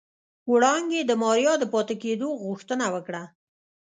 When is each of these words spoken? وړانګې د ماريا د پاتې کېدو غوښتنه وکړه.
وړانګې 0.51 1.01
د 1.05 1.11
ماريا 1.21 1.53
د 1.59 1.63
پاتې 1.73 1.95
کېدو 2.03 2.29
غوښتنه 2.43 2.85
وکړه. 2.93 3.23